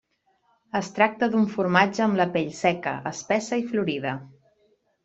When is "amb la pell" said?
2.07-2.51